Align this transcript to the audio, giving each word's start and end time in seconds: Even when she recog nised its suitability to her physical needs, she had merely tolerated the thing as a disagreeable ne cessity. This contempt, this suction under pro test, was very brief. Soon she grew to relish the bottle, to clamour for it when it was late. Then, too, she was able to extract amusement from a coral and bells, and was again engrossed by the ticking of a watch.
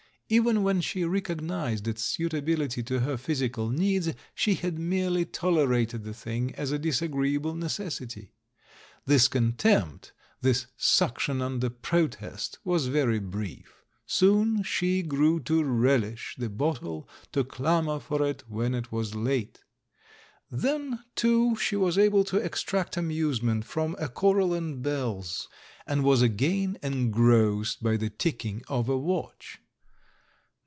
Even 0.33 0.63
when 0.63 0.79
she 0.79 1.01
recog 1.01 1.41
nised 1.41 1.89
its 1.89 2.01
suitability 2.05 2.81
to 2.83 3.01
her 3.01 3.17
physical 3.17 3.67
needs, 3.69 4.13
she 4.33 4.53
had 4.53 4.79
merely 4.79 5.25
tolerated 5.25 6.05
the 6.05 6.13
thing 6.13 6.55
as 6.55 6.71
a 6.71 6.79
disagreeable 6.79 7.53
ne 7.53 7.67
cessity. 7.67 8.29
This 9.05 9.27
contempt, 9.27 10.13
this 10.39 10.67
suction 10.77 11.41
under 11.41 11.69
pro 11.69 12.07
test, 12.07 12.59
was 12.63 12.87
very 12.87 13.19
brief. 13.19 13.83
Soon 14.05 14.63
she 14.63 15.01
grew 15.03 15.41
to 15.41 15.65
relish 15.65 16.35
the 16.37 16.47
bottle, 16.47 17.09
to 17.33 17.43
clamour 17.43 17.99
for 17.99 18.25
it 18.25 18.45
when 18.47 18.73
it 18.73 18.89
was 18.89 19.13
late. 19.13 19.65
Then, 20.49 21.03
too, 21.13 21.57
she 21.57 21.75
was 21.75 21.97
able 21.97 22.23
to 22.23 22.37
extract 22.37 22.95
amusement 22.95 23.65
from 23.65 23.97
a 23.99 24.07
coral 24.07 24.53
and 24.53 24.81
bells, 24.81 25.49
and 25.85 26.05
was 26.05 26.21
again 26.21 26.77
engrossed 26.81 27.83
by 27.83 27.97
the 27.97 28.09
ticking 28.09 28.61
of 28.69 28.87
a 28.87 28.97
watch. 28.97 29.57